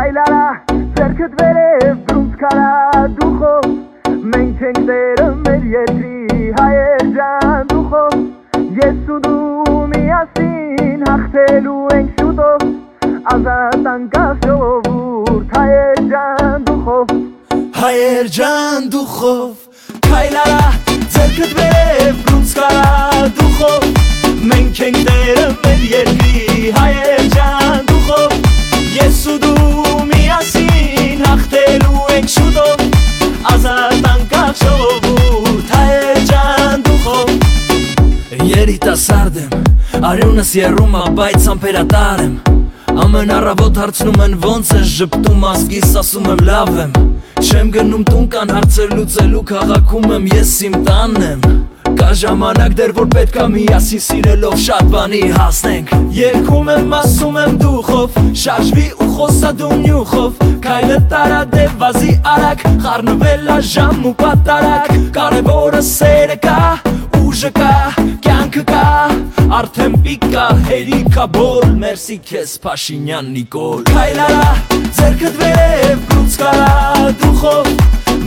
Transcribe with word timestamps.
Քայլարա 0.00 0.44
ձերքդ 0.96 1.32
վերև 1.38 1.98
բրունց 2.08 2.36
կարա 2.42 3.00
դուխով 3.16 3.66
Մենք 4.34 4.62
ենք 4.68 4.78
դերը 4.90 5.26
մեր 5.40 5.66
երկրի 5.72 6.46
հայեր 6.60 7.02
ջան 7.16 7.66
դուխով 7.72 8.14
Ես 8.78 9.10
ու 9.12 9.18
դու 9.26 9.74
միասին 9.90 11.04
հաղթելու 11.10 11.76
ենք 11.98 12.22
շուտով 12.22 12.64
Ազատ 13.34 13.90
անկախ 13.92 14.40
ժողովուրդ 14.46 15.54
հայեր 15.58 16.02
ջան 16.14 16.66
դուխով 16.70 17.14
Հայեր 17.82 18.32
ջան 18.40 18.90
դուխով 18.96 19.52
Քայլարա 20.08 20.64
ձերքդ 20.88 21.52
վերև 21.60 22.24
բրունց 22.24 22.56
կարա 22.62 22.69
Անկախ 34.50 34.62
ժողովուրդ 34.66 35.68
հայեր 35.70 36.16
ջան 36.26 36.80
դուխով 36.86 37.28
Երիտասարդ 38.50 39.36
եմ, 39.42 39.52
արյունս 40.08 40.50
երում 40.58 40.96
ա, 40.98 41.02
բայց 41.20 41.46
ամպերատար 41.52 42.22
եմ 42.24 42.32
Ամեն 43.04 43.30
առավոտ 43.36 43.78
հարցնում 43.82 44.18
են 44.24 44.34
ոնց 44.42 44.72
է 44.74 44.80
ժպտում 44.94 45.46
ազգիս 45.52 45.92
ասում 46.02 46.26
եմ 46.34 46.42
լավ 46.50 46.72
եմ 46.82 46.96
Չեմ 47.46 47.70
գնում 47.78 48.06
տուն 48.10 48.26
կան 48.34 48.52
հարցեր 48.56 48.96
լուծելու 48.98 49.44
քաղաքում 49.52 50.10
եմ 50.18 50.26
ես 50.34 50.56
իմ 50.66 50.76
տանն 50.90 51.28
եմ 51.28 51.46
Կա 52.00 52.10
ժամանակ 52.24 52.74
դեռ 52.80 52.96
որ 52.98 53.08
պետքա 53.14 53.46
միասին 53.54 54.04
սիրելով 54.08 54.58
շատ 54.66 54.90
բանի 54.96 55.22
հասնենք 55.38 55.94
Երկում 56.18 56.74
եմ 56.74 56.98
ասում 57.04 57.40
եմ 57.44 57.56
դուխով 57.62 58.20
շարժվի 58.42 58.88
ու 58.98 59.09
խոսա 59.20 59.48
դու 59.52 59.74
նյուխով 59.82 60.38
Քայլը 60.64 60.94
տարա 61.10 61.40
դե 61.52 61.64
վազի 61.80 62.12
արագ 62.30 62.62
խառնվելա 62.84 63.56
ժամ 63.70 64.06
ու 64.08 64.12
պատարակ 64.20 64.86
Կարևորը 65.16 65.80
սերը 65.88 66.36
կա 66.46 66.60
ուժը 67.18 67.50
կա 67.58 67.74
կյանքը 68.24 68.62
կա 68.70 68.84
Արդեն 69.58 69.98
պիկա 70.06 70.46
հերիքա 70.70 71.26
բոլ 71.36 71.76
Մերսի 71.82 72.16
քեզ 72.30 72.54
Փաշինյան 72.64 73.28
Նիկոլ 73.34 73.84
Քայլարա 73.90 74.48
ձերքդ 75.00 75.36
վերև 75.42 76.06
բրուց 76.08 76.38
կարա 76.40 77.12
դուխով 77.24 77.70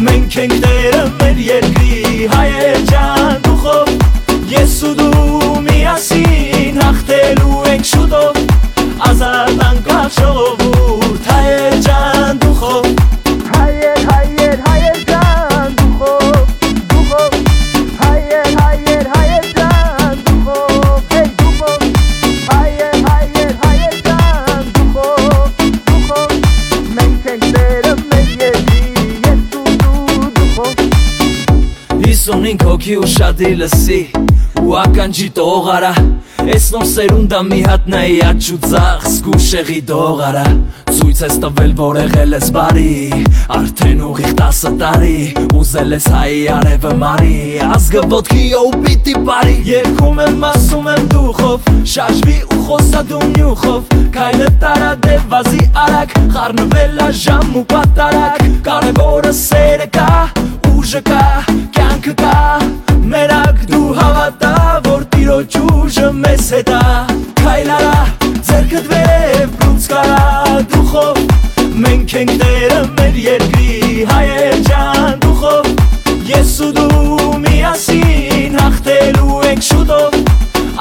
Մենք 0.10 0.38
ենք 0.44 0.56
դերը 0.68 1.04
մեր 1.24 1.42
երկրի 1.48 2.30
հայեր 2.36 2.78
ջան 2.92 3.42
դուխով 3.48 3.96
Ես 4.54 4.78
ու 4.92 4.94
դու 5.02 5.56
միասին 5.72 6.84
հաղթելու 6.86 7.64
ենք 7.74 7.90
շուտով 7.94 8.44
Ազատ 9.04 9.64
անկախ 9.68 10.20
ժողովուրդ 10.20 10.63
55 32.24 32.62
հոգի 32.64 32.94
ու 33.02 33.08
շատի 33.12 33.50
լսի 33.60 33.98
ու 34.62 34.76
ականջի 34.80 35.26
տողարա 35.36 35.90
Ես 36.48 36.68
նոր 36.72 36.86
սերունդա 36.88 37.40
մի 37.50 37.58
հատ 37.66 37.90
նայի 37.92 38.16
աչ 38.28 38.44
ու 38.54 38.60
ծախ 38.64 39.08
զգուշեղի 39.12 39.80
դողարա 39.90 40.44
Ցույց 40.94 41.24
ես 41.24 41.36
տվել 41.44 41.74
որ 41.80 42.00
եղել 42.00 42.36
ես 42.38 42.48
բարի 42.56 42.94
Արդեն 43.58 44.04
ուղիղ 44.08 44.32
10 44.40 44.78
տարի 44.80 45.18
Ուզել 45.60 45.96
ես 45.98 46.08
հայի 46.16 46.40
արևը 46.56 46.94
մարի 47.04 47.36
Ազգը 47.68 48.04
ոտքի 48.14 48.44
ու 48.60 48.72
պիտի 48.88 49.16
բարի 49.28 49.56
Երկում 49.68 50.24
եմ 50.28 50.48
ասում 50.54 50.90
եմ 50.94 51.08
դուխով 51.16 51.72
Շաշվի 51.94 52.38
ու 52.44 52.62
խոսա 52.70 53.04
դու 53.12 53.24
նյուխով 53.34 53.96
Քայլը 54.16 54.50
տարա 54.64 54.92
դե 55.04 55.20
վազի 55.34 55.64
արագ 55.84 56.18
Խառնվելա 56.38 57.10
ժամ 57.24 57.58
ու 57.60 57.66
պատարակ 57.74 58.44
Կարևորը 58.68 59.34
ենք 72.14 72.32
դերը 72.38 72.80
մեր 72.98 73.16
երկրի 73.24 74.04
հայեր 74.10 74.60
ջան 74.68 75.16
դուխով 75.24 75.70
Ես 76.30 76.52
ու 76.68 76.70
դու 76.78 77.30
միասին 77.46 78.60
հաղթելու 78.60 79.40
ենք 79.50 79.66
շուտով 79.72 80.20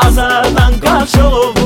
ազատ 0.05 0.61
անկար 0.67 1.09
շողով 1.15 1.62